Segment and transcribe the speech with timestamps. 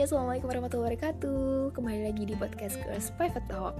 [0.00, 1.76] Hai, Assalamualaikum warahmatullahi wabarakatuh.
[1.76, 3.76] Kembali lagi di podcast Girls Private Talk.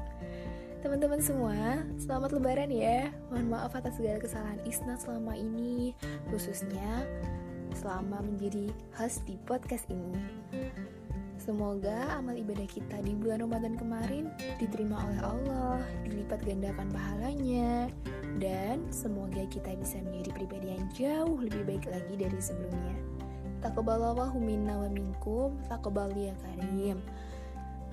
[0.84, 3.08] Teman-teman semua, selamat lebaran ya.
[3.32, 5.96] Mohon maaf atas segala kesalahan Isna selama ini
[6.28, 7.08] Khususnya
[7.72, 8.68] selama menjadi
[9.00, 10.12] host di podcast ini.
[11.40, 14.28] Semoga amal ibadah kita di bulan Ramadan kemarin
[14.60, 17.88] diterima oleh Allah, dilipat gandakan pahalanya,
[18.36, 23.09] dan semoga kita bisa menjadi pribadi yang jauh lebih baik lagi dari sebelumnya.
[23.60, 27.04] Taqabbalallahu minna wa minkum, taqabbal ya karim.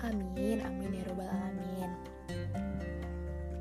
[0.00, 1.90] Amin, amin ya robbal alamin.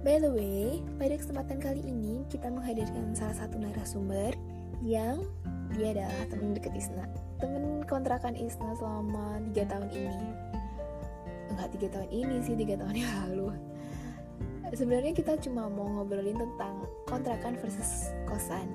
[0.07, 4.31] By the way, pada kesempatan kali ini kita menghadirkan salah satu narasumber
[4.79, 5.19] yang
[5.75, 7.11] dia adalah teman dekat Isna,
[7.43, 10.29] teman kontrakan Isna selama 3 tahun ini.
[11.51, 13.49] Enggak 3 tahun ini sih, 3 tahun yang lalu.
[14.71, 18.71] Sebenarnya kita cuma mau ngobrolin tentang kontrakan versus kosan.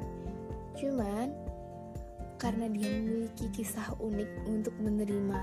[0.77, 1.33] Cuman
[2.43, 5.39] karena dia memiliki kisah unik untuk menerima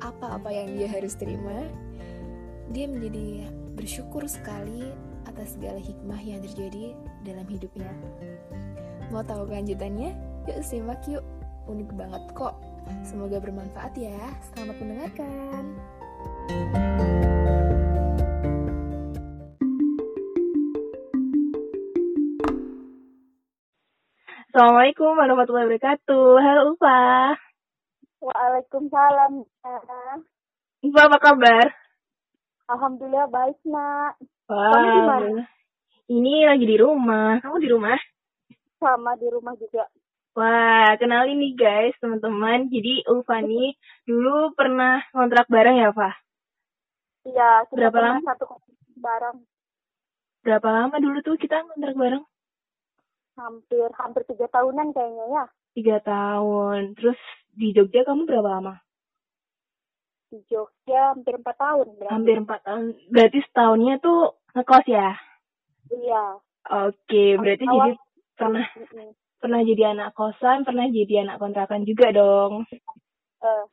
[0.00, 1.68] apa-apa yang dia harus terima,
[2.72, 4.88] dia menjadi bersyukur sekali
[5.28, 6.96] atas segala hikmah yang terjadi
[7.28, 7.92] dalam hidupnya.
[9.12, 10.16] Mau tahu kelanjutannya?
[10.48, 11.20] Yuk simak yuk,
[11.68, 12.56] unik banget kok.
[13.04, 14.16] Semoga bermanfaat ya.
[14.56, 15.64] Selamat mendengarkan.
[24.60, 26.26] Assalamualaikum warahmatullahi wabarakatuh.
[26.36, 27.32] Halo Ufa.
[28.20, 29.32] Waalaikumsalam.
[30.84, 31.72] Ufa apa kabar?
[32.68, 34.20] Alhamdulillah baik, Nak.
[34.52, 34.68] Wah.
[34.68, 35.42] Kamu di mana?
[36.12, 37.40] Ini lagi di rumah.
[37.40, 37.96] Kamu di rumah?
[38.76, 39.88] Sama di rumah juga.
[40.36, 42.68] Wah, kenalin nih guys, teman-teman.
[42.68, 46.12] Jadi Ulfa nih dulu pernah kontrak bareng ya, Fa?
[47.24, 48.20] Iya, Berapa lama?
[48.28, 48.60] satu
[48.92, 49.40] barang
[50.44, 52.28] Berapa lama dulu tuh kita kontrak bareng?
[53.40, 55.44] Hampir hampir tiga tahunan kayaknya ya.
[55.72, 56.94] Tiga tahun.
[56.98, 57.20] Terus
[57.56, 58.74] di Jogja kamu berapa lama?
[60.30, 61.86] Di Jogja hampir empat tahun.
[61.98, 62.12] berarti.
[62.14, 62.84] Hampir empat tahun.
[63.08, 64.18] Berarti setahunnya tuh
[64.54, 65.10] ngekos ya?
[65.90, 66.24] Iya.
[66.70, 67.92] Oke, berarti Awal- jadi
[68.36, 69.10] pernah Mm-mm.
[69.40, 72.68] pernah jadi anak kosan, pernah jadi anak kontrakan juga dong.
[73.40, 73.64] Eh,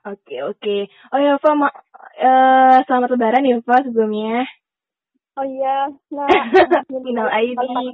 [0.00, 0.76] Oke oke.
[1.12, 1.76] Oh ya Fa, ma-
[2.16, 4.48] eh, selamat lebaran ya Fa sebelumnya.
[5.36, 6.28] oh iya, nah.
[6.88, 7.92] Minal aidin.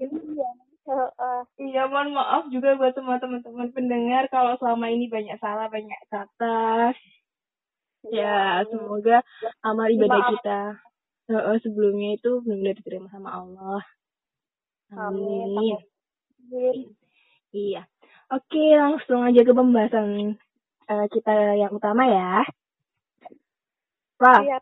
[0.86, 0.94] Iya.
[0.94, 5.66] Eh, eh, Iya mohon maaf juga buat semua teman-teman pendengar kalau selama ini banyak salah
[5.66, 6.94] banyak kata.
[8.06, 8.62] Ya iya.
[8.70, 9.18] semoga
[9.66, 10.30] amal ibadah Maaf.
[10.38, 10.60] kita
[11.34, 13.82] eh, sebelumnya itu benar-benar diterima sama Allah.
[14.94, 15.74] Amin.
[16.46, 16.78] Amin.
[17.50, 17.82] Iya.
[18.30, 20.38] Oke langsung aja ke pembahasan
[20.86, 22.46] eh, kita yang utama ya.
[24.22, 24.58] Iya.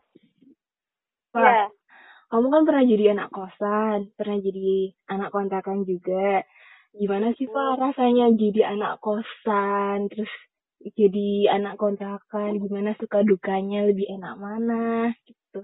[1.29, 1.65] Fa, Iya.
[2.35, 6.43] Kamu kan pernah jadi anak kosan, pernah jadi anak kontrakan juga.
[6.99, 10.31] Gimana sih, Pak, rasanya jadi anak kosan, terus
[10.99, 15.63] jadi anak kontrakan, gimana suka dukanya, lebih enak mana, gitu.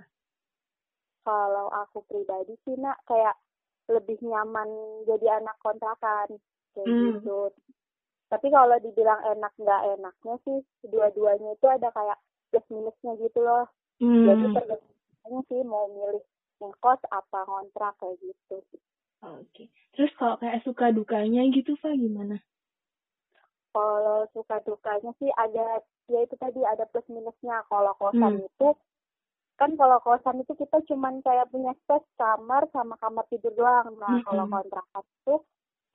[1.25, 3.35] Kalau aku pribadi sih, Nak, kayak
[3.89, 4.69] lebih nyaman
[5.09, 6.29] jadi anak kontrakan.
[6.73, 7.17] Kayak Hmm.
[7.21, 7.51] gitu.
[8.31, 12.17] Tapi kalau dibilang enak nggak enaknya sih, dua-duanya itu ada kayak
[12.49, 13.65] plus minusnya gitu loh.
[14.25, 16.23] Jadi Hmm, tergantung sih mau milih
[16.61, 18.55] ngekos apa ngontrak kayak gitu.
[19.29, 19.63] oke.
[19.93, 22.35] Terus kalau kayak suka dukanya gitu, Pak, gimana?
[23.75, 25.79] Kalau suka dukanya sih ada,
[26.11, 27.63] ya itu tadi ada plus minusnya.
[27.71, 28.41] Kalau kosan Hmm.
[28.47, 28.67] itu,
[29.59, 33.87] kan kalau kosan itu kita cuman kayak punya space kamar sama kamar tidur doang.
[34.03, 34.53] Nah, kalau Mm-mm.
[34.53, 35.35] kontrakan itu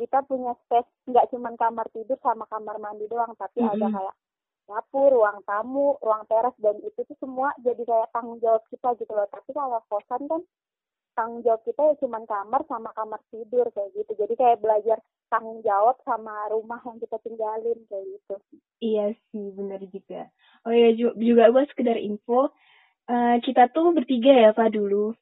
[0.00, 3.94] kita punya space nggak cuman kamar tidur sama kamar mandi doang, tapi ada Mm-mm.
[3.94, 4.14] kayak
[4.68, 9.12] dapur, ruang tamu, ruang teras dan itu tuh semua jadi kayak tanggung jawab kita gitu
[9.16, 9.26] loh.
[9.30, 10.42] Tapi kalau kosan kan
[11.16, 14.12] tanggung jawab kita ya cuman kamar sama kamar tidur kayak gitu.
[14.20, 14.98] Jadi kayak belajar
[15.32, 18.34] tanggung jawab sama rumah yang kita tinggalin kayak gitu.
[18.84, 20.20] Iya sih, benar juga.
[20.66, 22.38] Oh ya, ju- juga buat sekedar info,
[23.12, 25.14] eh, kita tuh bertiga ya, Pak, dulu.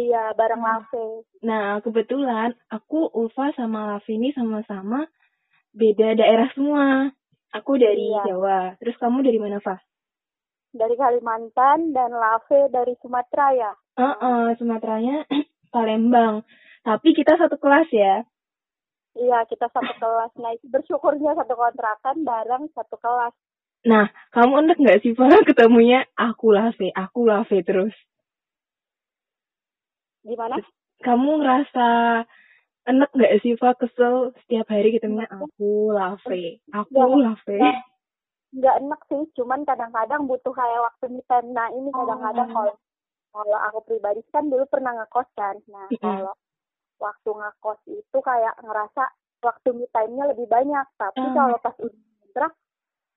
[0.00, 0.68] Iya, bareng Hmm.
[0.68, 1.04] Lafe.
[1.48, 5.08] Nah, kebetulan aku, Ulfa, sama Lavi ini sama-sama
[5.74, 7.10] beda daerah semua.
[7.50, 8.22] Aku dari Iya.
[8.30, 8.58] Jawa.
[8.78, 9.78] Terus kamu dari mana, Fa?
[10.70, 13.72] dari Kalimantan dan Lave dari Sumatera ya.
[13.98, 15.26] Heeh, Sumateranya
[15.74, 16.46] Palembang.
[16.86, 18.22] Tapi kita satu kelas ya.
[19.18, 20.30] Iya, kita satu kelas.
[20.38, 23.34] Nah, bersyukurnya satu kontrakan bareng satu kelas.
[23.82, 27.94] Nah, kamu enak nggak sih, Fa, ketemunya aku Lave, aku Lave terus?
[30.22, 30.54] Gimana?
[31.02, 31.88] Kamu ngerasa
[32.88, 36.94] enak nggak sih, Fa, kesel setiap hari ketemunya aku Lave, aku.
[37.20, 37.58] Lave?
[38.50, 38.76] Nggak.
[38.82, 41.54] Enak sih, cuman kadang-kadang butuh kayak waktu me time.
[41.54, 42.54] Nah, ini kadang-kadang Oh.
[42.56, 42.74] kalau
[43.30, 45.54] kalau aku pribadi kan dulu pernah ngekos kan.
[45.70, 46.02] Nah, Mm-mm.
[46.02, 46.34] kalau
[46.98, 49.04] waktu ngekos itu kayak ngerasa
[49.40, 50.86] waktu me time-nya lebih banyak.
[50.98, 51.34] Tapi Ah.
[51.36, 52.52] kalau pas udah kontrak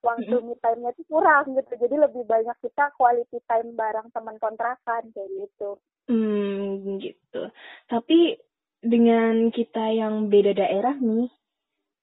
[0.04, 5.08] waktu me time-nya itu kurang gitu jadi lebih banyak kita quality time bareng teman kontrakan
[5.16, 7.48] kayak gitu Hmm, gitu.
[7.88, 8.36] Tapi
[8.84, 11.32] dengan kita yang beda daerah nih,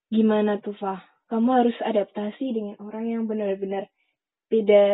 [0.10, 1.00] gimana tuh, Fah?
[1.30, 3.88] Kamu harus adaptasi dengan orang yang benar-benar
[4.52, 4.86] beda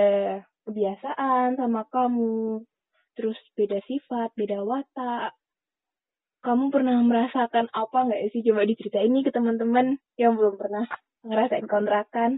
[0.68, 2.62] kebiasaan sama kamu,
[3.18, 5.34] terus beda sifat, beda watak.
[6.46, 8.46] Kamu pernah merasakan apa nggak sih?
[8.46, 10.86] Coba diceritain nih ke teman-teman yang belum pernah
[11.26, 12.38] ngerasain kontrakan.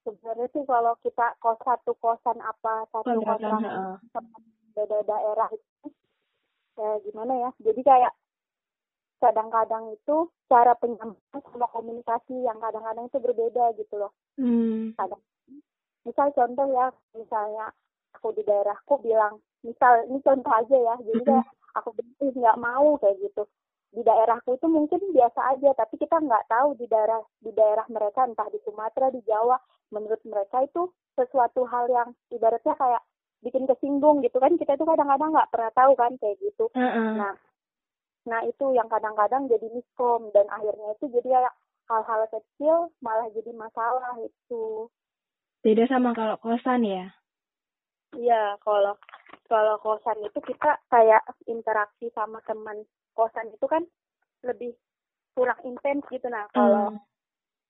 [0.00, 4.42] sebenarnya sih kalau kita kos satu kosan apa satu Kontrakan, kontrakan
[4.72, 5.92] beda daerah itu
[6.72, 8.12] kayak gimana ya jadi kayak
[9.20, 10.16] kadang-kadang itu
[10.48, 14.96] cara penyampaian sama komunikasi yang kadang-kadang itu berbeda gitu loh Hmm.
[14.96, 15.20] kadang
[16.02, 17.68] misal contoh ya misalnya
[18.16, 21.46] aku di daerahku bilang misal ini contoh aja ya jadi kayak
[21.76, 23.44] aku bilang "Ih, nggak mau kayak gitu
[23.90, 28.24] di daerahku itu mungkin biasa aja tapi kita nggak tahu di daerah di daerah mereka
[28.24, 29.60] entah di Sumatera di Jawa
[29.92, 30.88] menurut mereka itu
[31.18, 33.02] sesuatu hal yang ibaratnya kayak
[33.44, 37.12] bikin kesinggung gitu kan kita itu kadang-kadang nggak pernah tahu kan kayak gitu Heeh.
[37.18, 37.34] Nah,
[38.28, 41.48] nah itu yang kadang-kadang jadi miskom dan akhirnya itu jadi
[41.90, 44.86] hal-hal kecil malah jadi masalah itu.
[45.60, 47.10] Beda sama kalau kosan ya.
[48.16, 48.94] Iya, kalau
[49.50, 53.82] kalau kosan itu kita kayak interaksi sama teman kosan itu kan
[54.46, 54.74] lebih
[55.34, 56.26] kurang intens gitu.
[56.30, 57.02] Nah, kalau Hmm.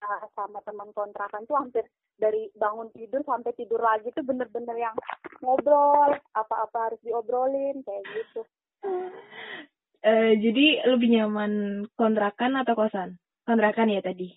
[0.04, 1.84] uh, sama teman kontrakan tuh hampir
[2.20, 4.96] dari bangun tidur sampai tidur lagi tuh bener-bener yang
[5.40, 8.42] ngobrol, apa-apa harus diobrolin kayak gitu.
[10.00, 13.20] Eh, jadi lebih nyaman kontrakan atau kosan?
[13.44, 14.32] Kontrakan ya tadi.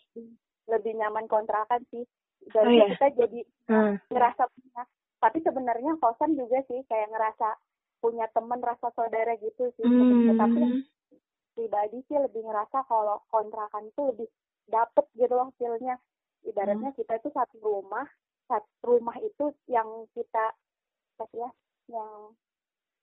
[0.67, 2.03] Lebih nyaman kontrakan sih.
[2.03, 2.85] Oh, Jadi iya.
[2.91, 3.39] kita jadi
[3.71, 3.95] Hmm.
[4.11, 4.83] ngerasa punya
[5.23, 7.55] tapi sebenarnya kosan juga sih kayak ngerasa
[8.03, 10.35] punya temen rasa saudara gitu sih Hmm.
[10.35, 10.59] tapi
[11.55, 14.27] pribadi sih lebih ngerasa kalau kontrakan itu lebih
[14.67, 15.95] dapet gitu loh feelnya
[16.43, 18.03] ibaratnya kita itu satu rumah
[18.51, 20.51] satu rumah itu yang kita
[21.31, 21.47] ya
[21.87, 22.35] yang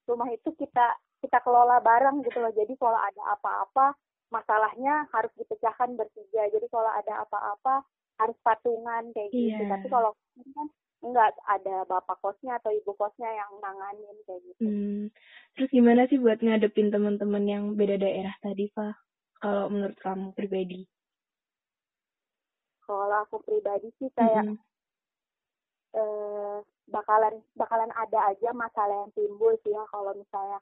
[0.05, 3.95] rumah itu kita kita kelola bareng gitu loh jadi kalau ada apa-apa
[4.31, 7.85] masalahnya harus dipecahkan bertiga jadi kalau ada apa-apa
[8.21, 9.71] harus patungan kayak gitu Iya.
[9.73, 10.69] tapi kalau kan
[11.01, 15.09] enggak ada bapak kosnya atau ibu kosnya yang nanganin kayak gitu Hmm.
[15.57, 18.93] Terus gimana sih buat ngadepin teman-teman yang beda daerah tadi, Pak?
[19.41, 20.85] Kalau menurut kamu pribadi?
[22.85, 24.59] kalau aku pribadi sih kayak Mm-mm.
[25.95, 26.59] eh,
[26.91, 30.59] bakalan bakalan ada aja masalah yang timbul sih ya kalau misalnya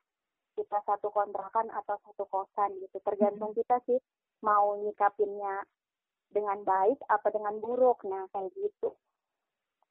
[0.58, 3.98] kita satu kontrakan atau satu kosan gitu tergantung kita sih
[4.42, 5.62] mau nyikapinnya
[6.34, 8.90] dengan baik apa dengan buruk nah kayak gitu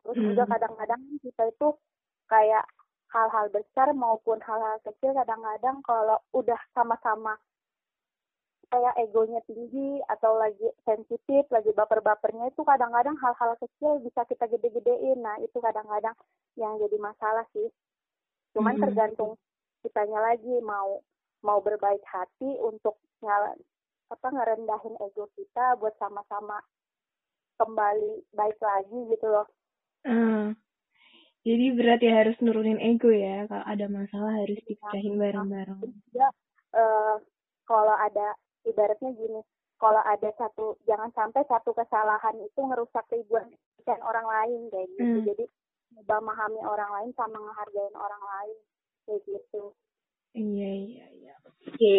[0.04, 0.52] terus juga Hmm.
[0.52, 1.68] kadang-kadang kita itu
[2.28, 2.68] kayak
[3.16, 7.40] hal-hal besar maupun hal-hal kecil kadang-kadang kalau udah sama-sama
[8.68, 15.24] kayak egonya tinggi atau lagi sensitif, lagi baper-bapernya itu kadang-kadang hal-hal kecil bisa kita gede-gedein.
[15.24, 16.12] Nah, itu kadang-kadang
[16.60, 17.72] yang jadi masalah sih.
[18.52, 18.84] Cuman Mm-mm.
[18.84, 19.40] tergantung
[19.82, 21.02] kitanya lagi mau
[21.42, 23.58] mau berbaik hati untuk ngala-
[24.08, 26.64] apa ngerendahin ego kita buat sama-sama
[27.58, 29.48] kembali baik lagi gitu loh.
[30.06, 30.54] Ah.
[31.44, 33.48] Jadi berat ya harus nurunin ego ya.
[33.48, 35.80] Kalau ada masalah harus dipecahin bareng-bareng.
[35.80, 36.28] juga
[36.74, 37.16] eh,
[37.64, 39.40] kalau ada ibaratnya gini
[39.78, 43.48] kalau ada satu jangan sampai satu kesalahan itu ngerusak ribuan
[43.86, 45.28] dan orang lain kayak gitu Hmm.
[45.28, 45.46] jadi
[45.98, 48.58] coba memahami orang lain sama ngehargain orang lain
[49.08, 49.72] kayak gitu
[50.38, 51.34] Iya, iya, iya.
[51.50, 51.98] Oke.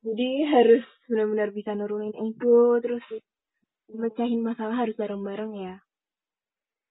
[0.00, 3.04] Jadi harus benar-benar bisa nurunin ego, terus
[3.92, 5.76] mecahin masalah harus bareng-bareng ya.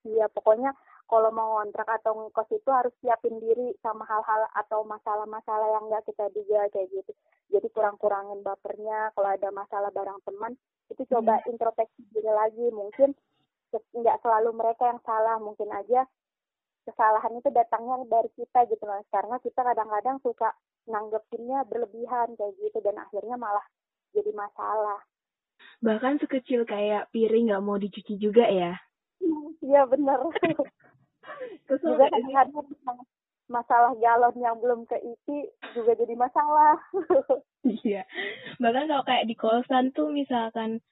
[0.06, 0.76] Iya pokoknya
[1.08, 6.06] kalau mau kontrak atau ngekos itu harus siapin diri sama hal-hal atau masalah-masalah yang nggak
[6.06, 7.12] kita duga kayak gitu.
[7.50, 9.10] Jadi kurang-kurangin bapernya.
[9.16, 10.54] Kalau ada masalah bareng teman,
[10.92, 12.66] itu coba introspeksi diri lagi.
[12.70, 13.16] Mungkin
[13.74, 15.38] nggak selalu mereka yang salah.
[15.42, 16.06] Mungkin aja
[16.84, 19.00] kesalahan itu datangnya dari kita gitu loh.
[19.10, 20.54] Karena kita kadang-kadang suka
[20.88, 22.78] nanggepinnya berlebihan kayak gitu.
[22.84, 23.66] Dan akhirnya malah
[24.14, 25.00] jadi masalah.
[25.84, 28.78] Bahkan sekecil kayak piring nggak mau dicuci juga ya.
[29.64, 30.20] Iya bener.
[31.68, 33.00] Kesel juga kadang-kadang
[33.48, 36.78] masalah galon yang belum keisi juga jadi masalah.
[37.64, 38.04] Iya.
[38.60, 40.84] Bahkan kalau kayak di kosan tuh misalkan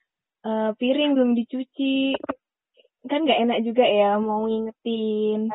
[0.47, 2.15] eh, piring belum dicuci,
[3.11, 5.51] kan nggak enak juga ya mau ngingetin.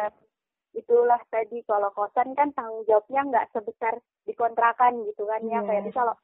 [0.77, 3.97] Itulah tadi kalau kosan kan tanggung jawabnya nggak sebesar
[4.29, 5.65] di kontrakan gitu kan Iya.
[5.65, 5.65] ya.
[5.65, 6.15] Kayak kalau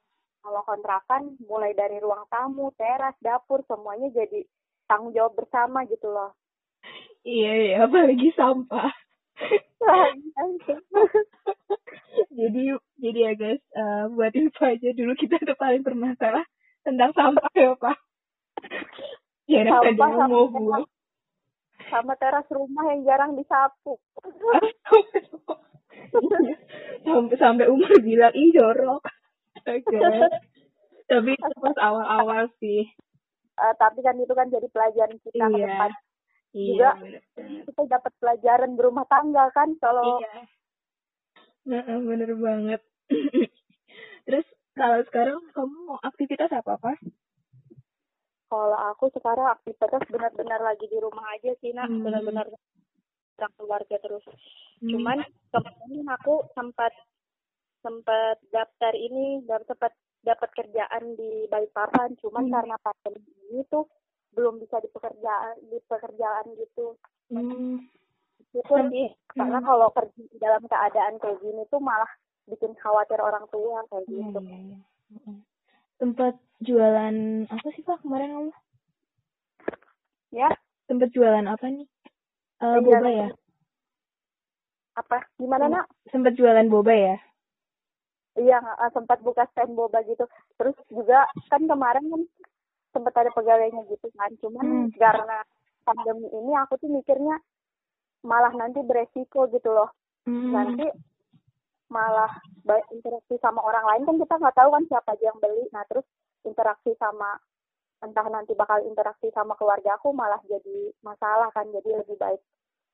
[0.43, 4.45] kalau kontrakan mulai dari ruang tamu, teras, dapur semuanya jadi
[4.91, 6.35] tanggung jawab bersama gitu loh.
[7.23, 8.91] Iya, iya, apalagi sampah.
[12.39, 12.63] jadi
[12.99, 16.45] jadi ya guys, eh, buat info aja dulu kita tuh paling bermasalah
[16.83, 17.97] tentang sampah ya Pak.
[19.53, 20.85] Ada Sampah yang mau buang.
[21.93, 24.01] Sama teras rumah yang jarang disapu.
[27.05, 29.05] Sampai sampai umur bilang ih jorok.
[29.61, 32.89] Tapi itu pas awal-awal sih.
[33.53, 35.67] Eh, tapi kan itu kan jadi pelajaran kita ke iya.
[35.69, 35.91] depan.
[36.53, 37.23] Iya Juga bener.
[37.33, 37.63] banget.
[37.69, 40.35] kita dapat pelajaran berumah tangga kan kalau iya.
[41.63, 42.81] Nah, bener banget.
[44.27, 46.97] Terus kalau sekarang kamu aktivitas apa apa
[48.53, 52.05] kalau aku sekarang aktivitas benar-benar lagi di rumah aja sih nak Hmm.
[52.05, 52.53] benar-benar
[53.41, 54.21] sama keluarga terus
[54.77, 54.93] Hmm.
[54.93, 55.19] cuman
[55.49, 56.93] kemarin aku sempat
[57.81, 62.55] sempat daftar ini dan sempat dapat kerjaan di Balikpapan cuman Hmm.
[62.55, 63.89] karena pandemi ini tuh
[64.37, 67.01] belum bisa di pekerjaan di pekerjaan gitu
[67.33, 67.81] Hmm.
[68.53, 69.67] itu sih karena Hmm.
[69.67, 72.09] kalau kerja di dalam keadaan kayak gini tuh malah
[72.45, 74.79] bikin khawatir orang tua kayak Iya, gitu iya, iya.
[75.13, 75.37] Mm-mm.
[75.99, 77.15] Tempat jualan
[77.47, 78.53] apa sih Pak kemarin kamu?
[80.33, 80.49] ya
[80.89, 81.89] Tempat jualan apa nih?
[82.63, 83.29] Iya, boba ya?
[84.93, 87.17] apa gimana nak Sempat jualan boba ya?
[88.37, 88.61] Iya,
[88.93, 90.25] sempat buka stand boba gitu.
[90.57, 92.23] Terus juga kan kemarin kan
[92.93, 94.31] sempat ada pegawainya gitu kan.
[94.41, 94.93] Cuman Hmm.
[94.97, 95.45] karena
[95.85, 97.37] pandemi ini aku tuh mikirnya
[98.23, 99.91] malah nanti beresiko gitu loh.
[100.25, 100.53] Hmm.
[100.55, 100.87] Nanti
[101.93, 102.33] malah
[102.65, 105.65] baik interaksi sama orang lain kan kita nggak tahu kan siapa aja yang beli.
[105.77, 106.07] Nah terus
[106.49, 107.37] interaksi sama
[108.03, 111.69] entah nanti bakal interaksi sama keluarga aku malah jadi masalah kan.
[111.69, 112.41] Jadi lebih baik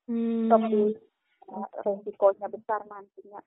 [0.09, 0.49] Hmm.
[0.49, 0.97] lebih
[1.53, 3.39] eh, resikonya besar nantinya.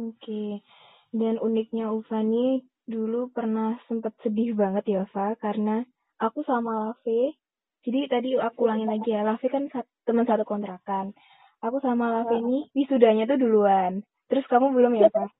[0.00, 0.64] Oke.
[1.12, 5.84] Dan uniknya Ufa nih dulu pernah sempat sedih banget ya, Ufa, karena
[6.16, 7.36] aku sama Lave.
[7.84, 9.68] Jadi tadi aku ulangin lagi ya, Lave kan
[10.08, 11.12] teman satu kontrakan.
[11.60, 14.00] Aku sama Lave nih wisudanya tuh duluan.
[14.32, 15.28] Terus kamu belum ya, Ufa?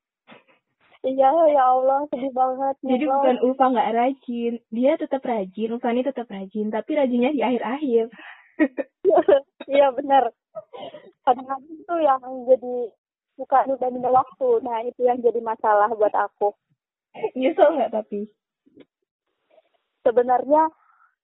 [1.03, 2.79] Iya ya Allah sedih banget.
[2.79, 3.15] Jadi Nurul.
[3.19, 8.07] bukan Ufa nggak rajin, dia tetap rajin, Ufa ini tetap rajin, tapi rajinnya di akhir-akhir.
[9.67, 10.31] Iya benar.
[11.23, 12.75] Kadang-kadang tuh yang jadi
[13.39, 14.49] suka nunda-nunda waktu.
[14.63, 16.51] Nah itu yang jadi masalah buat aku.
[17.39, 18.27] Nyesel nggak tapi?
[20.03, 20.67] Sebenarnya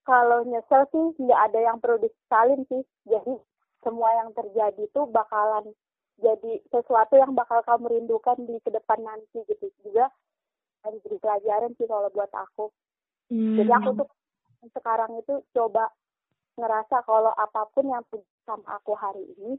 [0.06, 2.82] kalau nyesel sih nggak ada yang perlu disesalin sih.
[3.10, 3.34] Jadi
[3.82, 5.74] semua yang terjadi tuh bakalan
[6.18, 9.70] jadi sesuatu yang bakal kamu rindukan di ke depan nanti gitu.
[9.86, 10.10] Juga
[10.82, 12.70] harus jadi pelajaran sih kalau buat aku.
[13.30, 13.56] Hmm.
[13.58, 14.08] Jadi aku tuh
[14.74, 15.94] sekarang itu coba
[16.58, 18.02] ngerasa kalau apa pun yang
[18.42, 19.54] sama aku hari ini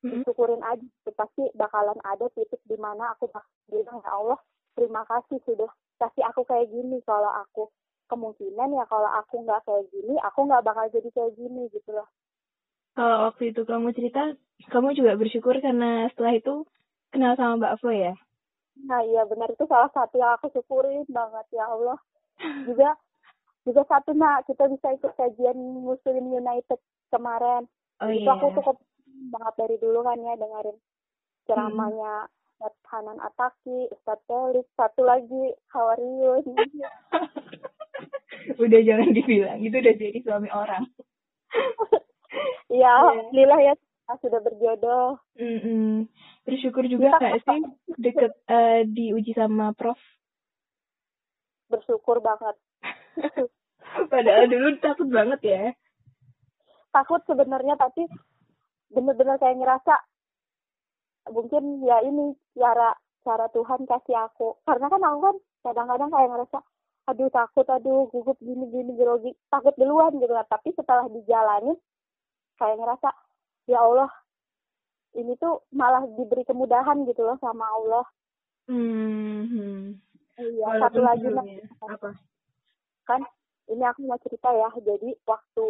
[0.00, 0.22] Mm-mm.
[0.24, 3.28] syukurin aja itu pasti bakalan ada titik di mana aku
[3.68, 4.40] bilang ya Allah
[4.78, 5.68] terima kasih sudah
[6.00, 7.68] kasih aku kayak gini kalau aku
[8.08, 12.08] kemungkinan ya kalau aku nggak kayak gini aku nggak bakal jadi kayak gini gitu loh
[13.00, 14.36] Kalau waktu itu kamu cerita,
[14.68, 16.68] kamu juga bersyukur karena setelah itu
[17.16, 18.12] kenal sama Mbak Flo ya?
[18.86, 21.98] nah iya benar itu salah satu yang aku syukurin banget ya Allah
[22.64, 22.96] juga
[23.68, 26.80] juga satu nak kita bisa ikut kajian Muslim United
[27.12, 27.68] kemarin
[28.00, 28.32] Oh itu iya.
[28.32, 28.76] aku cukup
[29.28, 30.78] banget dari dulu kan ya dengerin
[31.44, 32.12] ceramahnya
[32.60, 36.44] Ustadz Hanan Ataki, Ustadz Felix, satu lagi Hawariun.
[38.60, 40.84] udah jangan dibilang, itu udah jadi suami orang.
[42.70, 43.74] Iya, alhamdulillah ya
[44.18, 45.22] sudah berjodoh.
[45.38, 46.10] Mm-mm.
[46.42, 47.60] Bersyukur juga Kita nggak sih
[48.00, 49.98] deket eh, diuji sama Prof?
[51.70, 52.58] Bersyukur banget.
[54.12, 55.62] Padahal dulu takut banget ya.
[56.90, 58.10] Takut sebenarnya tapi
[58.90, 59.94] bener-bener kayak ngerasa
[61.30, 64.58] mungkin ya ini cara cara Tuhan kasih aku.
[64.66, 65.36] Karena kan aku kan
[65.70, 66.58] kadang-kadang kayak ngerasa
[67.10, 70.46] aduh takut, aduh gugup gini gini grogi, takut duluan gitu kan.
[70.50, 71.78] Tapi setelah dijalanin
[72.60, 73.08] kayak ngerasa
[73.66, 74.10] ya Allah
[75.16, 78.06] ini tuh malah diberi kemudahan gitu loh sama Allah.
[78.70, 79.98] Hmm.
[80.38, 81.64] Iya, Walaupun satu lagi sebelumnya.
[81.82, 82.10] Apa?
[83.08, 83.20] kan
[83.66, 84.70] ini aku mau cerita ya.
[84.78, 85.64] Jadi waktu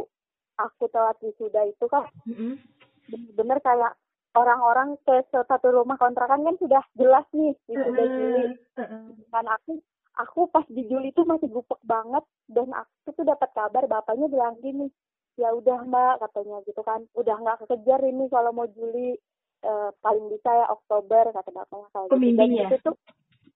[0.61, 2.61] aku telat wisuda itu kan Mm-mm.
[3.09, 3.97] bener-bener kayak
[4.37, 8.45] orang-orang ke satu rumah kontrakan kan sudah jelas nih wisuda Juli.
[8.77, 9.03] Mm-mm.
[9.33, 9.81] Kan aku
[10.21, 14.61] aku pas di Juli itu masih gupek banget dan aku tuh dapat kabar bapaknya bilang
[14.61, 14.93] gini
[15.41, 19.17] ya udah mbak katanya gitu kan udah nggak kekejar ini kalau mau Juli
[19.61, 22.37] eh, paling bisa ya Oktober kata bapaknya kayak gitu.
[22.37, 22.69] Dan ya?
[22.69, 22.97] itu tuh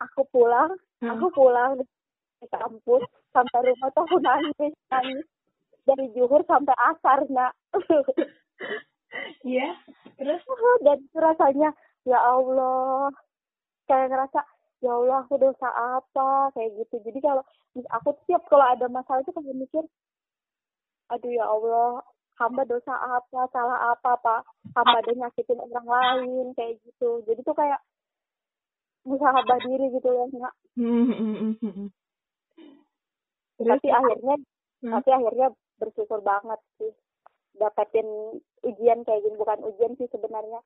[0.01, 0.73] aku pulang
[1.05, 1.21] Hmm.
[1.21, 1.85] aku pulang di
[2.49, 5.27] kampus sampai rumah tuh aku nangis nangis
[5.85, 7.53] dari juhur sampai asar nak
[9.45, 9.77] Iya.
[10.17, 10.41] Terus?
[10.89, 11.77] dan rasanya
[12.09, 13.13] ya Allah
[13.85, 14.41] kayak ngerasa
[14.81, 17.45] ya Allah aku dosa apa kayak gitu jadi kalau
[17.93, 19.85] aku tiap kalau ada masalah itu kayak mikir
[21.13, 22.01] aduh ya Allah
[22.41, 24.41] hamba dosa apa salah apa pak
[24.75, 27.81] hamba ada nyakitin orang lain kayak gitu jadi tuh kayak
[29.05, 30.27] musahabah diri gitu loh
[30.75, 31.93] Mm-mm.
[33.55, 33.71] Terus?
[33.79, 34.37] tapi akhirnya
[34.85, 35.01] Hmm.
[35.01, 35.49] tapi akhirnya
[35.81, 36.93] bersyukur banget sih
[37.57, 38.05] dapetin
[38.61, 40.61] ujian kayak gini bukan ujian sih sebenarnya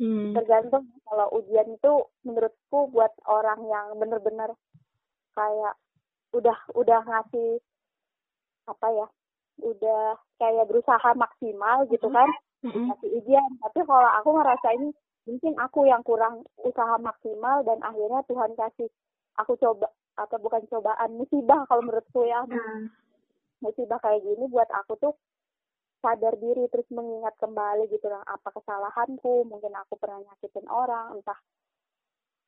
[0.00, 0.32] Hmm.
[0.34, 1.92] tergantung kalau ujian itu
[2.26, 4.56] menurutku buat orang yang bener-bener
[5.38, 5.78] kayak
[6.34, 7.62] udah udah ngasih
[8.66, 9.06] apa ya
[9.60, 12.28] udah kayak berusaha maksimal gitu kan.
[12.60, 12.92] Mm-mm.
[12.92, 13.50] ngasih ujian.
[13.64, 14.84] Tapi kalau aku ngerasain
[15.24, 18.88] mungkin aku yang kurang usaha maksimal dan akhirnya Tuhan kasih
[19.40, 19.88] aku coba
[20.20, 22.44] atau bukan cobaan musibah kalau menurutku ya.
[22.44, 22.88] Nah,
[23.64, 25.14] musibah kayak gini buat aku tuh
[26.00, 28.08] sadar diri terus mengingat kembali gitu.
[28.12, 29.48] Lah apa kesalahanku?
[29.48, 31.38] Mungkin aku pernah nyakitin orang entah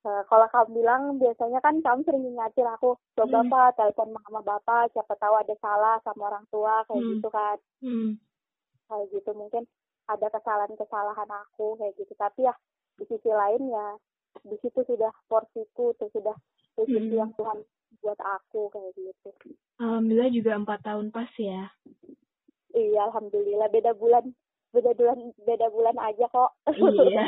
[0.02, 3.50] eh, kalau kamu bilang biasanya kan kamu sering ngingatin aku coba Hmm.
[3.50, 7.12] pak telepon mama bapak siapa tahu ada salah sama orang tua kayak Hmm.
[7.14, 8.10] gitu kan mm.
[8.86, 9.62] kayak gitu mungkin
[10.04, 12.54] ada kesalahan-kesalahan aku kayak gitu tapi ya
[12.98, 13.86] di sisi lain ya
[14.42, 16.34] di situ sudah porsiku tuh sudah
[16.74, 17.20] rezeki Hmm.
[17.22, 17.58] yang Tuhan
[18.00, 19.30] buat aku kayak gitu
[19.78, 21.70] Alhamdulillah juga empat tahun pas ya.
[22.72, 24.32] iya alhamdulillah beda bulan
[24.72, 27.24] beda bulan beda bulan aja kok Iya.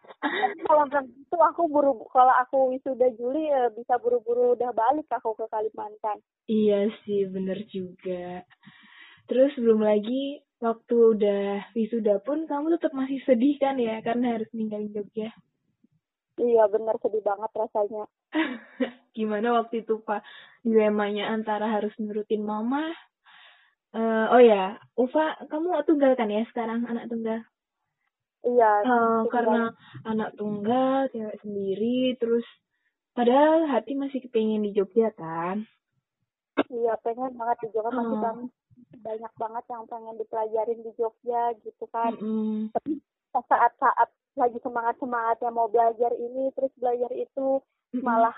[0.66, 5.44] kalau begitu aku buru kalau aku wisuda Juli eh, bisa buru-buru udah balik aku ke
[5.46, 6.18] Kalimantan
[6.48, 8.40] Iya sih, bener juga.
[9.28, 14.48] Terus belum lagi waktu udah wisuda pun kamu tetap masih sedih kan ya karena harus
[14.50, 15.28] ninggalin Jogja.
[16.38, 18.08] iya bener sedih banget rasanya
[19.16, 20.22] Gimana waktu itu Pak
[20.62, 22.86] dilemanya antara harus nurutin mama?
[23.96, 27.40] Eh, oh ya, Ufa, kamu tunggal kan ya sekarang anak tunggal?
[28.44, 29.62] iya Eh, sedih karena
[30.04, 32.44] anak tunggal, cewek sendiri, terus
[33.16, 35.64] padahal hati masih kepingin di Jogja kan?
[36.68, 38.22] iya pengen banget di Jogja masih Oh.
[38.22, 38.38] bang
[39.02, 42.70] banyak banget yang pengen dipelajarin di Jogja gitu kan Mm-mm.
[42.74, 42.92] tapi
[43.34, 47.62] saat-saat lagi semangat-semangatnya mau belajar ini terus belajar itu
[47.94, 48.02] Mm-mm.
[48.04, 48.36] malah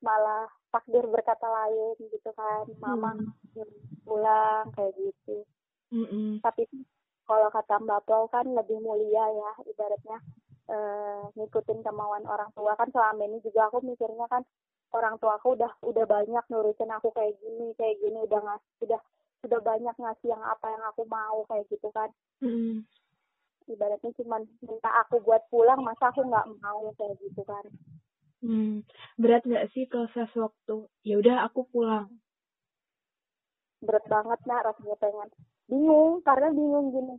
[0.00, 3.10] malah takdir berkata lain gitu kan mama
[3.50, 3.66] Hmm.
[4.06, 5.42] pulang kayak gitu
[5.90, 6.38] Mm-mm.
[6.38, 6.70] tapi
[7.26, 10.18] kalau kata Mbak Pol kan lebih mulia ya ibaratnya
[10.70, 14.46] eh, ngikutin kemauan orang tua kan selama ini juga aku mikirnya kan
[14.94, 19.00] orang tua aku udah udah banyak nurutin aku kayak gini kayak gini udah ngas udah
[19.42, 22.10] sudah banyak ngasih yang apa yang aku mau kayak gitu kan
[22.42, 22.86] Mm-mm.
[23.66, 27.66] ibaratnya cuman minta aku buat pulang masa aku nggak mau kayak gitu kan
[28.40, 28.82] Hmm,
[29.20, 30.76] berat nggak sih proses waktu?
[31.08, 32.08] Ya udah aku pulang.
[33.80, 35.28] berat banget nak rasanya pengen
[35.68, 37.16] bingung karena bingung gini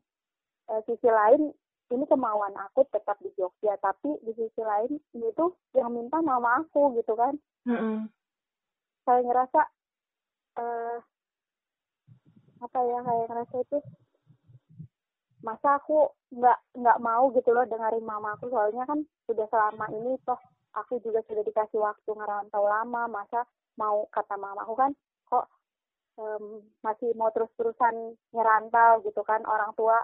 [0.71, 1.51] Eh, sisi lain
[1.91, 6.63] ini kemauan aku tetap di Jogja tapi di sisi lain ini tuh yang minta mama
[6.63, 7.35] aku gitu kan
[7.67, 8.07] Heeh.
[9.03, 9.61] saya ngerasa
[10.63, 10.97] eh
[12.61, 13.77] apa ya kayak ngerasa itu
[15.43, 20.15] masa aku nggak nggak mau gitu loh dengerin mama aku soalnya kan sudah selama ini
[20.23, 20.39] toh
[20.73, 23.43] aku juga sudah dikasih waktu ngerantau lama masa
[23.79, 24.91] mau kata mama aku kan
[25.27, 25.45] kok
[26.19, 29.99] em, masih mau terus-terusan ngerantau gitu kan orang tua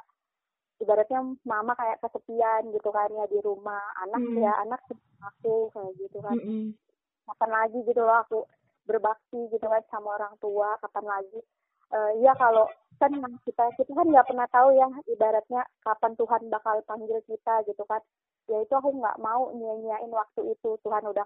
[0.77, 4.38] ibaratnya mama kayak kesepian gitu kan ya di rumah anak Hmm.
[4.38, 4.82] ya anak
[5.23, 6.77] aku kayak gitu kan Mm-mm.
[7.25, 8.39] kapan lagi gitu loh aku
[8.86, 11.41] berbakti gitu kan sama orang tua kapan lagi
[11.88, 12.67] Eh ya kalau
[12.98, 13.14] kan
[13.46, 18.02] kita kita kan nggak pernah tahu ya ibaratnya kapan Tuhan bakal panggil kita gitu kan.
[18.48, 20.78] Ya itu aku nggak mau nyanyain waktu itu.
[20.82, 21.26] Tuhan udah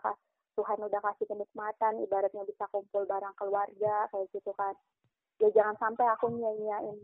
[0.55, 4.75] Tuhan udah kasih kenikmatan ibaratnya bisa kumpul bareng keluarga kayak gitu kan.
[5.39, 6.97] Ya jangan sampai aku nyanyain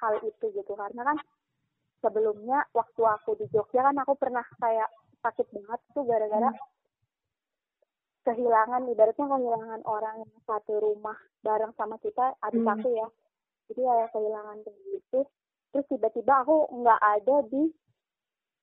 [0.00, 0.72] hal itu gitu.
[0.72, 1.18] Karena kan
[2.04, 4.88] sebelumnya waktu aku di Jogja kan aku pernah kayak
[5.24, 6.50] sakit banget tuh gara-gara
[8.26, 11.14] kehilangan ibaratnya kehilangan orang yang satu rumah
[11.46, 12.74] bareng sama kita adik Hmm.
[12.74, 13.06] aku ya
[13.70, 15.20] jadi kayak kehilangan kayak gitu.
[15.74, 17.62] Terus tiba-tiba aku nggak ada di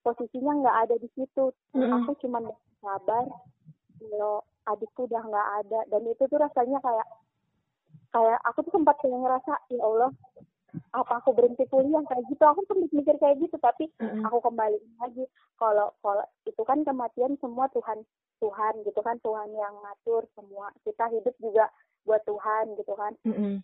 [0.04, 1.52] posisinya nggak ada di situ.
[1.76, 1.92] Mm-mm.
[2.04, 2.39] aku cuma
[2.84, 3.26] sabar
[4.00, 5.80] kalau adikku udah nggak ada.
[5.92, 7.08] Dan itu tuh rasanya kayak
[8.13, 10.12] kayak aku tuh sempat kayak ngerasa ya Allah
[10.94, 12.02] apa aku berhenti kuliah?
[12.10, 12.44] Kayak gitu.
[12.44, 14.24] Aku sempat mikir kayak gitu tapi Mm-mm.
[14.28, 15.26] aku kembali lagi.
[15.60, 18.02] Kalau kalau itu kan kematian semua Tuhan
[18.42, 19.20] Tuhan gitu kan.
[19.22, 20.74] Tuhan yang ngatur semua.
[20.82, 21.70] Kita hidup juga
[22.04, 23.13] buat Tuhan gitu kan.
[23.24, 23.63] Mm-mm.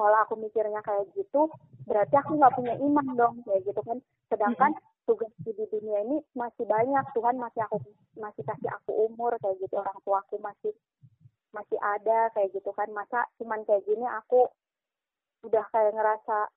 [0.00, 1.52] Kalau aku mikirnya kayak gitu
[1.84, 4.00] berarti aku nggak punya iman dong kayak gitu kan.
[4.32, 4.72] Sedangkan
[5.04, 7.04] tugas di dunia ini masih banyak.
[7.12, 7.76] Tuhan masih aku
[8.16, 9.76] masih kasih aku umur kayak gitu.
[9.76, 10.72] Orang tuaku masih
[11.52, 12.88] masih ada kayak gitu kan.
[12.96, 14.48] Masa cuman kayak gini aku
[15.44, 16.48] udah kayak ngerasa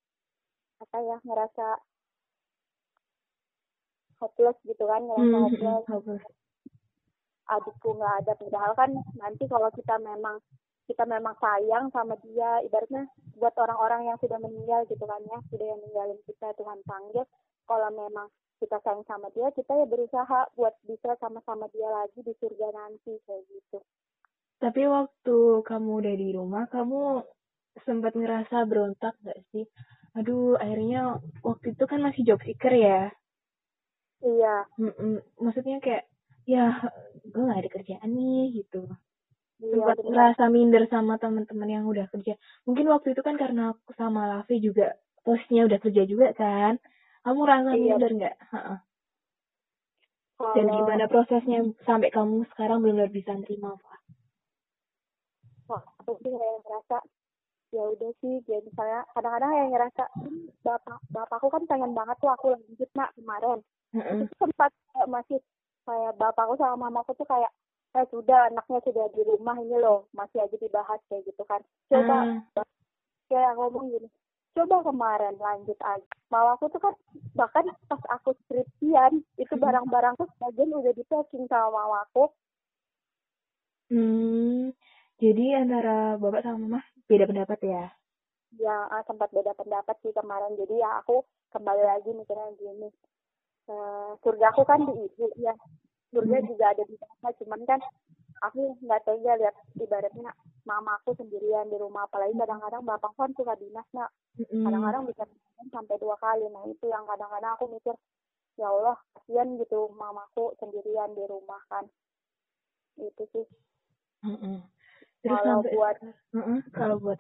[0.80, 1.68] apa ya ngerasa
[4.24, 6.24] hopeless gitu kan ngerasa Hopeless.
[7.52, 8.32] adikku nggak ada.
[8.40, 10.40] Padahal kan nanti kalau kita memang
[10.90, 13.08] kita memang sayang sama dia ibaratnya
[13.40, 17.26] buat orang-orang yang sudah meninggal gitu kan ya sudah yang ninggalin kita Tuhan panggil
[17.70, 18.28] kalau memang
[18.60, 23.14] kita sayang sama dia kita ya berusaha buat bisa sama-sama dia lagi di surga nanti
[23.28, 23.80] kayak gitu
[24.64, 25.38] Tapi waktu
[25.70, 27.02] kamu udah di rumah, kamu
[27.86, 29.66] sempat ngerasa berontak gak sih?
[30.18, 31.02] Aduh, akhirnya
[31.48, 33.00] waktu itu kan masih job seeker ya.
[34.24, 35.14] iya Mm-mm.
[35.44, 36.04] Maksudnya kayak,
[36.54, 36.66] ya
[37.34, 38.80] gue gak ada kerjaan nih gitu.
[39.62, 42.34] Iya Sempat benar ngerasa minder sama teman-teman yang udah kerja.
[42.66, 46.74] Mungkin waktu itu kan karena aku sama Lavi juga posisinya udah kerja juga kan.
[47.24, 47.96] Kamu rasa Iya.
[47.96, 48.36] minder nggak?
[50.56, 54.00] Dan gimana prosesnya sampai kamu sekarang benar-benar bisa nerima, Pak?
[55.70, 56.98] wah aku sih kayak ngerasa
[57.74, 62.30] ya udah sih jadi misalnya kadang-kadang kayak ngerasa "Hmm, bapak bapakku kan pengen banget tuh
[62.30, 63.60] aku lanjut nak kemarin
[63.96, 64.22] Heeh.
[64.22, 65.40] itu sempat kayak masih
[65.88, 67.50] kayak bapakku sama mamaku tuh kayak
[67.98, 71.62] eh sudah anaknya sudah di rumah ini loh masih aja dibahas kayak gitu kan.
[71.92, 72.64] Coba Ah.
[73.32, 74.08] kayak ngomong gini
[74.56, 76.06] coba kemarin lanjut aja.
[76.34, 76.94] Mamaku tuh kan
[77.40, 82.30] bahkan pas aku skripsian itu barang-barangku sebagian udah di packing sama mamaku
[83.92, 84.72] Hmm,
[85.22, 86.80] jadi antara bapak sama mama
[87.10, 87.84] beda pendapat ya?
[88.62, 90.54] yang ah, sempat beda pendapat sih kemarin.
[90.60, 92.90] Jadi ya aku kembali lagi mikirnya gini
[93.72, 95.54] eh surga aku kan di ibu ya
[96.14, 96.48] surga Hmm.
[96.48, 97.80] juga ada di bapak cuman kan
[98.46, 100.32] aku nggak tega lihat ibaratnya
[100.64, 104.14] mamaku sendirian di rumah apalagi kadang-kadang bapak kan suka dinas nak.
[104.38, 105.24] Kadang-kadang bisa
[105.72, 107.96] sampai dua kali nah itu yang kadang-kadang aku mikir
[108.60, 111.88] ya Allah kasihan gitu mamaku sendirian di rumah kan.
[112.96, 113.46] Itu sih.
[114.24, 115.96] Terus kalau sampai buat
[116.76, 117.20] kalau buat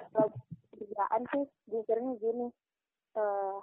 [0.75, 2.47] kerjaan sih mikirnya gini
[3.15, 3.57] eh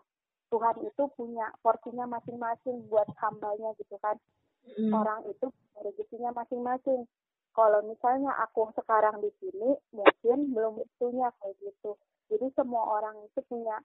[0.51, 4.19] Tuhan itu punya porsinya masing-masing buat hambanya gitu kan
[4.65, 4.93] Mm.
[4.93, 5.47] orang itu
[5.81, 7.05] rezekinya masing-masing.
[7.51, 11.99] Kalau misalnya aku sekarang di sini mungkin belum waktunya kayak gitu.
[12.31, 13.77] Jadi semua orang itu punya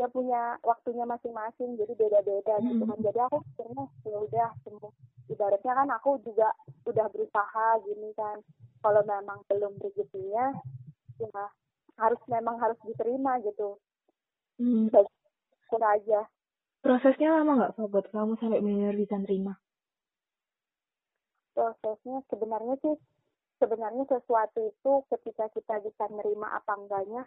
[0.00, 2.98] ya punya waktunya masing-masing jadi beda-beda gitu kan.
[3.02, 4.90] Jadi aku pikirnya ya udah semua
[5.26, 6.48] ibaratnya kan aku juga
[6.86, 8.38] udah berusaha gini kan.
[8.82, 10.54] Kalau memang belum rezekinya
[11.18, 11.44] ya
[11.98, 13.76] harus memang harus diterima gitu.
[14.62, 14.86] Hmm.
[15.72, 16.28] pun aja.
[16.84, 19.54] Prosesnya lama nggak buat kamu sampai benar-benar bisa nerima?
[21.52, 22.94] Prosesnya sebenarnya sih
[23.62, 27.22] sebenarnya sesuatu itu ketika kita bisa nerima apa enggaknya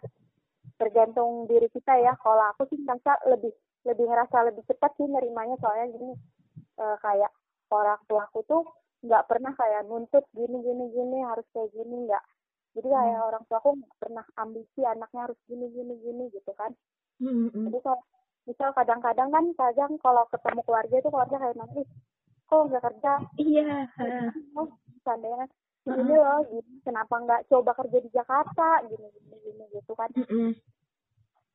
[0.76, 2.12] tergantung diri kita ya.
[2.20, 3.54] Kalau aku sih merasa lebih
[3.88, 5.56] lebih ngerasa lebih cepat sih nerimanya.
[5.62, 6.12] Soalnya gini
[6.76, 7.32] eh, kayak
[7.72, 8.62] orang tuaku tuh
[9.06, 12.24] nggak pernah kayak nuntut gini gini gini harus kayak gini nggak.
[12.76, 16.74] Jadi kayak orang tuaku nggak pernah ambisi anaknya harus gini gini gini gitu kan.
[17.16, 17.72] Mm-mm.
[17.72, 18.00] jadi kalau
[18.44, 21.88] misal kadang-kadang kan kadang kalau ketemu keluarga itu keluarga kayak nangis
[22.46, 23.12] kok nggak kerja?
[23.42, 23.90] Iya.
[23.90, 24.06] ha.
[24.58, 24.70] oh
[25.02, 25.46] seandainya
[25.86, 28.82] ini loh gini kenapa nggak coba kerja di Jakarta?
[28.90, 30.10] Gini gini gini gitu kan.
[30.14, 30.54] Mm-mm.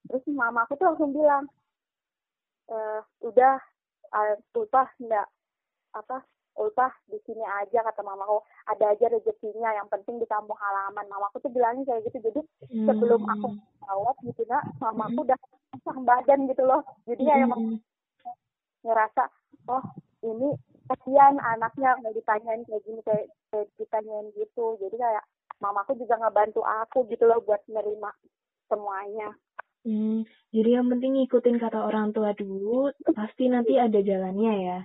[0.10, 1.48] terus mama aku tuh langsung bilang
[2.68, 3.56] eh udah
[4.12, 5.28] uh, ulpah nggak
[5.96, 6.18] apa
[6.60, 11.08] ulpah di sini aja kata mamaku ada aja rezekinya yang penting di kampung halaman.
[11.08, 12.18] Mamaku tuh bilangnya kayak gitu.
[12.32, 12.42] Jadi
[12.88, 13.56] sebelum aku
[13.88, 15.40] jawab gitu nak mamaku udah
[15.72, 16.84] pasang badan gitu loh.
[17.08, 17.80] Jadi kayak Mm-mm.
[18.84, 19.24] ngerasa
[19.72, 19.84] oh
[20.28, 20.52] ini
[20.92, 23.26] kasihan anaknya nggak ditanyain kayak gini kayak,
[23.56, 25.24] kayak ditanyain gitu jadi kayak
[25.64, 28.12] mamaku juga ngebantu aku gitu loh buat nerima
[28.68, 29.32] semuanya
[29.82, 34.80] Hmm, jadi yang penting ngikutin kata orang tua dulu, pasti nanti ada jalannya ya.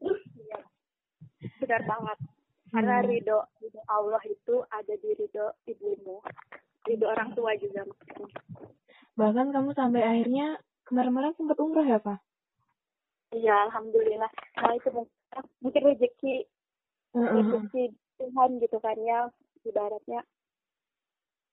[0.00, 0.60] Iya,
[1.60, 2.18] benar banget
[2.72, 3.08] karena Hmm.
[3.12, 6.24] ridho ridho Allah itu ada di ridho ibumu
[6.88, 7.84] ridho orang tua juga
[9.20, 10.56] Bahkan kamu sampai akhirnya
[10.88, 12.16] kemarin-kemarin sempat umroh ya, Pak?
[13.32, 14.30] Iya alhamdulillah.
[14.60, 15.16] Nah itu mungkin
[15.64, 16.34] mungkin rezeki
[17.16, 17.84] rezeki
[18.20, 19.28] Tuhan gitu kan ya.
[19.62, 20.20] Ibaratnya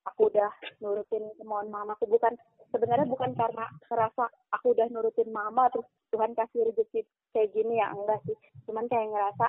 [0.08, 0.50] aku udah
[0.82, 2.34] nurutin kemauan mamaku bukan
[2.74, 7.94] sebenarnya bukan karena merasa aku udah nurutin mama terus Tuhan kasih rezeki kayak gini ya
[7.94, 8.38] enggak sih.
[8.66, 9.48] Cuman kayak ngerasa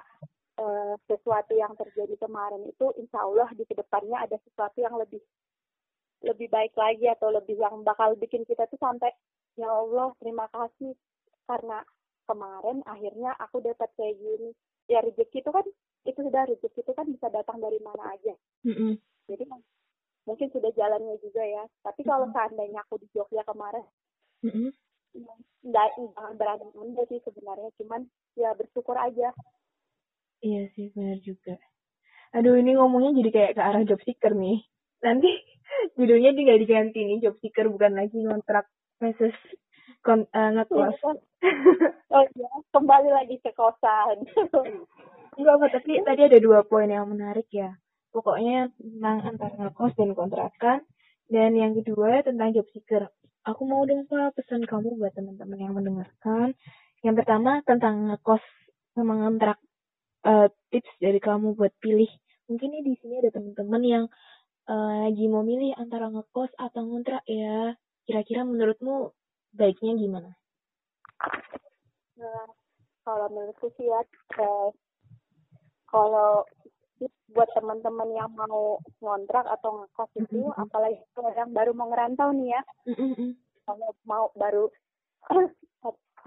[0.60, 5.20] eh, sesuatu yang terjadi kemarin itu insya Allah di ke depannya ada sesuatu yang lebih
[6.20, 9.08] lebih baik lagi atau lebih yang bakal bikin kita tuh sampai
[9.56, 10.92] ya Allah terima kasih.
[11.48, 11.80] Karena
[12.30, 14.54] kemarin akhirnya aku dapat kayak gini
[14.86, 15.66] ya rezeki itu kan
[16.06, 18.94] itu sudah rezeki itu kan bisa datang dari mana aja Mm-mm.
[19.26, 19.44] jadi
[20.30, 23.82] mungkin sudah jalannya juga ya tapi kalau seandainya aku di Jogja kemarin
[24.46, 24.70] Mm-mm.
[25.66, 28.06] nggak jangan berani menunda sih sebenarnya cuman
[28.38, 29.34] ya bersyukur aja
[30.40, 31.52] Iya sih, benar juga.
[32.32, 34.64] Aduh, ini ngomongnya jadi kayak ke arah job seeker nih.
[35.04, 35.28] Nanti
[36.00, 38.64] judulnya tinggal diganti nih, job seeker bukan lagi kontrak
[38.96, 39.36] versus
[40.00, 40.96] kon eh, ngekos.
[42.14, 44.28] oh iya kembali lagi ke kosan
[45.40, 47.72] Enggak apa, tapi tadi ada dua poin yang menarik ya.
[48.12, 50.78] Pokoknya tentang antara ngekos dan kontrakan.
[51.30, 53.08] Dan yang kedua tentang job seeker.
[53.48, 56.52] Aku mau dong Pak pesan kamu buat teman-teman yang mendengarkan.
[57.00, 58.44] Yang pertama tentang ngekos
[58.92, 59.56] sama ngontrak.
[60.28, 62.10] Eh, tips dari kamu buat pilih.
[62.50, 64.04] Mungkin nih di sini ada teman-teman yang
[64.66, 67.78] uh, lagi mau milih antara ngekos atau ngontrak ya.
[68.04, 69.14] Kira-kira menurutmu
[69.54, 70.30] baiknya gimana?
[72.20, 72.46] Nah,
[73.04, 74.00] kalau menurutku sih ya,
[74.34, 74.76] kayak,
[75.88, 76.44] kalau
[77.30, 80.62] buat teman-teman yang mau ngontrak atau ngekos itu, mm -hmm.
[80.66, 83.30] apalagi yang baru mau ngerantau nih ya, mm -hmm.
[83.64, 84.64] kalau mau baru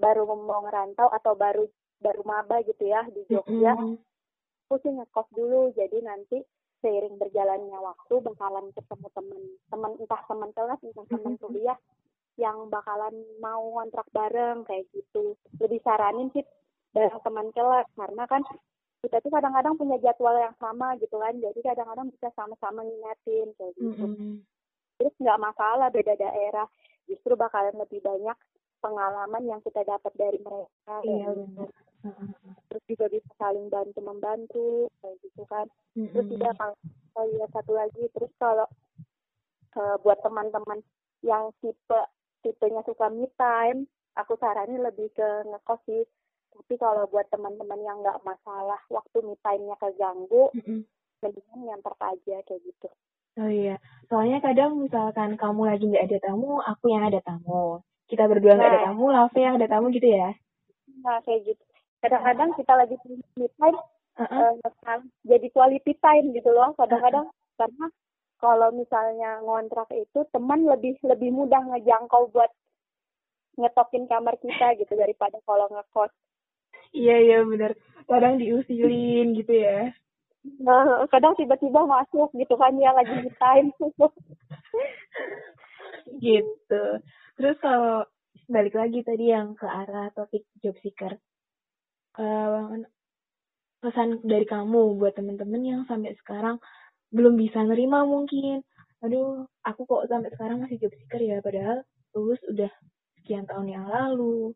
[0.04, 1.68] baru mau ngerantau atau baru
[2.02, 3.96] baru maba gitu ya di Jogja, mm -hmm.
[4.66, 6.42] aku sih ngekos dulu, jadi nanti
[6.84, 11.80] seiring berjalannya waktu bakalan ketemu teman teman entah teman kelas entah teman kuliah
[12.38, 15.38] yang bakalan mau kontrak bareng kayak gitu.
[15.62, 16.46] Lebih saranin sih
[16.94, 18.42] bareng teman kelas karena kan
[19.04, 23.74] kita tuh kadang-kadang punya jadwal yang sama gitu kan jadi kadang-kadang bisa sama-sama ngingetin kayak
[23.76, 24.06] gitu.
[24.08, 24.34] Mm-hmm.
[24.96, 26.68] terus nggak masalah beda daerah.
[27.04, 28.38] Justru bakalan lebih banyak
[28.80, 31.70] pengalaman yang kita dapat dari mereka iya benar.
[32.72, 34.68] Terus juga bisa saling bantu membantu
[35.04, 35.68] kayak gitu kan.
[35.96, 36.76] Terus juga kalau
[37.20, 38.68] oh iya satu lagi terus kalau
[39.76, 40.80] uh, buat teman-teman
[41.24, 42.02] yang tipe
[42.44, 46.04] tipenya suka me time aku saranin lebih ke ngekos sih.
[46.54, 50.86] Tapi kalau buat teman-teman yang nggak masalah waktu me time-nya keganggu mm-hmm.
[51.26, 52.90] mendingan nyantar aja kayak gitu.
[53.34, 57.82] Oh iya soalnya kadang misalkan kamu lagi nggak ada tamu aku yang ada tamu.
[58.06, 60.30] Kita berdua nggak nah, ada tamu Lave yang ada tamu gitu ya?
[61.02, 61.64] Nah kayak gitu.
[62.06, 62.96] Kadang-kadang kita lagi
[63.40, 63.80] me time
[64.20, 64.54] uh-uh.
[64.62, 67.58] uh, jadi quality time gitu loh kadang-kadang uh-uh.
[67.58, 67.86] karena
[68.44, 72.52] kalau misalnya ngontrak itu teman lebih lebih mudah ngejangkau buat
[73.56, 76.12] ngetokin kamar kita gitu daripada kalau ngekos.
[76.92, 77.72] Iya iya benar
[78.04, 79.96] kadang diusilin gitu ya.
[80.60, 83.72] Nah, kadang tiba-tiba masuk gitu kan ya lagi di time
[86.20, 86.84] gitu.
[87.40, 88.04] Terus kalau
[88.52, 91.16] balik lagi tadi yang ke arah topik job seeker.
[92.14, 92.84] Uh,
[93.80, 96.62] pesan dari kamu buat temen-temen yang sampai sekarang
[97.14, 98.66] belum bisa nerima mungkin.
[99.06, 101.86] Aduh aku kok sampai sekarang masih job seeker ya padahal
[102.18, 102.72] lulus udah
[103.22, 104.52] sekian tahun yang lalu.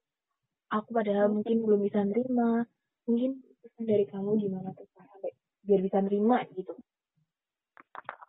[0.74, 2.65] Aku padahal mungkin belum bisa nerima.
[3.08, 5.32] Mungkin pesan dari kamu gimana tuh sampai
[5.63, 6.74] biar bisa nerima gitu.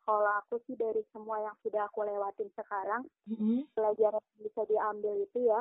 [0.08, 3.68] Kalau aku sih dari semua yang sudah aku lewatin sekarang mm-hmm.
[3.76, 5.60] pelajaran yang bisa diambil itu ya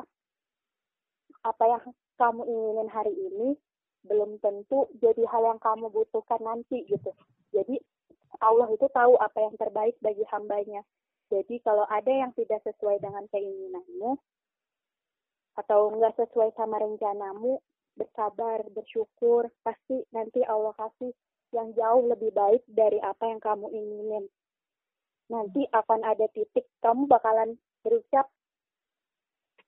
[1.43, 1.83] apa yang
[2.15, 3.59] kamu inginin hari ini
[4.07, 7.11] belum tentu jadi hal yang kamu butuhkan nanti gitu.
[7.51, 7.75] Jadi
[8.41, 10.81] Allah itu tahu apa yang terbaik bagi hambanya.
[11.27, 14.15] Jadi kalau ada yang tidak sesuai dengan keinginanmu
[15.57, 17.59] atau enggak sesuai sama rencanamu,
[17.97, 21.11] bersabar, bersyukur, pasti nanti Allah kasih
[21.51, 24.25] yang jauh lebih baik dari apa yang kamu inginin.
[25.27, 28.31] Nanti akan ada titik kamu bakalan berucap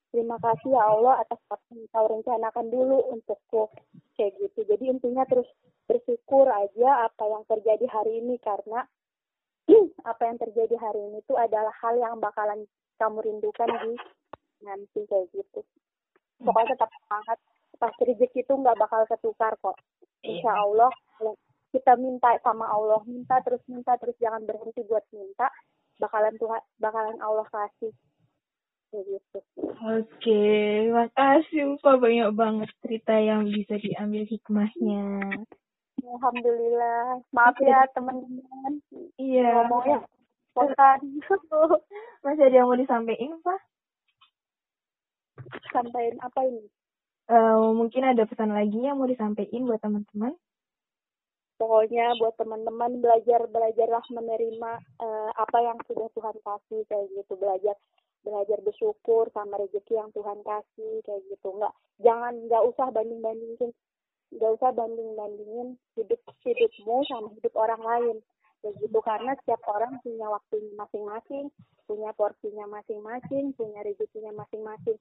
[0.09, 3.69] terima kasih ya Allah atas apa yang kau rencanakan dulu untukku.
[4.17, 4.59] Kayak gitu.
[4.67, 5.47] Jadi intinya terus
[5.89, 8.85] bersyukur aja apa yang terjadi hari ini karena
[10.11, 12.65] apa yang terjadi hari ini itu adalah hal yang bakalan
[12.99, 13.93] kamu rindukan di
[14.65, 15.61] nanti kayak gitu.
[16.43, 17.39] Pokoknya tetap semangat.
[17.79, 19.77] Pas rezeki itu nggak bakal ketukar kok.
[20.19, 20.61] Insya iya.
[20.67, 20.91] Allah
[21.69, 25.47] kita minta sama Allah minta terus minta terus jangan berhenti buat minta.
[25.99, 27.91] Bakalan Tuhan bakalan Allah kasih
[28.93, 29.39] gitu.
[29.79, 30.43] Oke,
[30.91, 35.03] makasih Pak banyak banget cerita yang bisa diambil hikmahnya.
[35.99, 37.21] Alhamdulillah.
[37.35, 38.73] Maaf ya teman-teman.
[39.19, 39.63] Iya.
[39.63, 39.97] Ngomongnya
[40.51, 40.99] spontan.
[42.25, 43.59] Masih ada yang mau disampaikan, Pak?
[45.71, 46.65] Sampaikan apa ini?
[47.29, 50.33] Uh, mungkin ada pesan lagi yang mau disampaikan buat teman-teman.
[51.59, 54.71] Pokoknya buat teman-teman belajar belajarlah menerima
[55.03, 57.75] uh, apa yang sudah Tuhan kasih kayak gitu belajar
[58.23, 61.47] belajar bersyukur sama rezeki yang Tuhan kasih kayak gitu.
[61.55, 63.71] Nggak jangan nggak usah banding bandingin
[64.29, 68.17] nggak usah banding bandingin hidup hidupmu sama hidup orang lain.
[68.59, 71.45] Kayak gitu karena setiap orang punya waktunya masing-masing
[71.89, 74.99] punya porsinya masing-masing punya rezekinya masing-masing.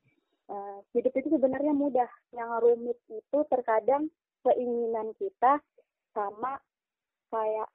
[0.48, 2.08] Uh, hidup itu sebenarnya mudah.
[2.32, 4.08] Yang rumit itu terkadang
[4.46, 5.60] keinginan kita
[6.16, 6.56] sama
[7.28, 7.68] kayak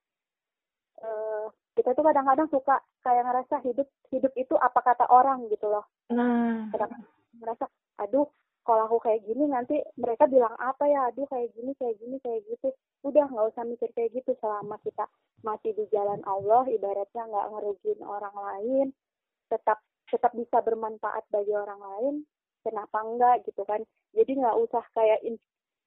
[1.05, 5.85] uh, kita tuh kadang-kadang suka kayak ngerasa hidup hidup itu apa kata orang gitu loh.
[6.13, 6.69] Nah.
[6.69, 6.91] Kadang
[7.41, 7.65] ngerasa
[8.01, 8.29] aduh
[8.63, 11.09] kalau aku kayak gini nanti mereka bilang apa ya?
[11.09, 12.69] Aduh kayak gini kayak gini kayak gitu.
[13.03, 15.09] Udah nggak usah mikir kayak gitu selama kita
[15.43, 18.87] masih di jalan Allah ibaratnya nggak ngerugiin orang lain
[19.51, 22.13] tetap tetap bisa bermanfaat bagi orang lain
[22.63, 23.81] kenapa enggak gitu kan?
[24.13, 25.25] Jadi nggak usah kayak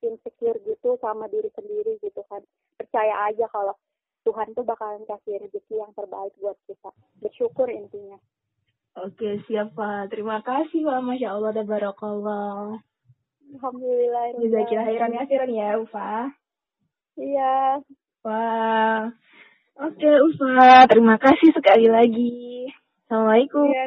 [0.02, 2.42] insecure gitu sama diri sendiri gitu kan.
[2.76, 3.72] Percaya aja kalau
[4.26, 6.90] Tuhan tuh bakalan kasih rezeki yang terbaik buat kita.
[7.22, 8.18] Bersyukur intinya.
[8.98, 10.10] Oke, siapa?
[10.10, 11.00] Terima kasih, Pak.
[11.06, 12.82] Masya Allah, dan barakallah.
[13.54, 14.34] Alhamdulillah.
[14.42, 16.34] Jazakillah khairan ya, ya, Ufa.
[17.14, 17.56] Iya.
[18.26, 19.14] Wah.
[19.78, 20.90] Oke, Ufa.
[20.90, 22.66] Terima kasih sekali lagi.
[23.06, 23.70] Assalamualaikum.
[23.70, 23.86] Iya.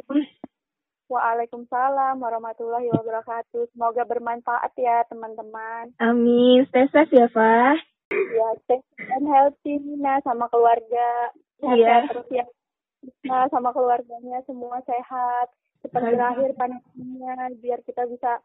[1.10, 3.73] Waalaikumsalam warahmatullahi wabarakatuh.
[3.73, 5.89] Semoga bermanfaat ya teman-teman.
[5.97, 6.63] Amin.
[6.69, 7.75] Stay safe ya, Fa.
[8.10, 8.82] Ya, stay
[9.13, 11.30] and healthy Nina sama keluarga.
[11.62, 11.98] Sehat Iya.
[12.10, 12.45] terus ya.
[13.30, 15.48] Nah, sama keluarganya semua sehat.
[15.86, 18.43] Cepat berakhir pandeminya biar kita bisa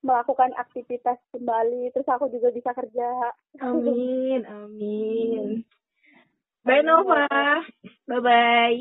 [0.00, 1.90] melakukan aktivitas kembali.
[1.92, 3.34] Terus aku juga bisa kerja.
[3.60, 5.66] Amin, amin.
[6.64, 7.26] Bye Nova.
[8.06, 8.78] Bye bye.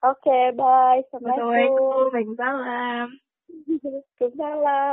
[0.00, 1.04] Oke, bye.
[1.04, 1.76] Assalamualaikum.
[1.76, 2.08] Assalamualaikum.
[2.08, 3.06] Waalaikumsalam.
[3.84, 4.88] Waalaikumsalam.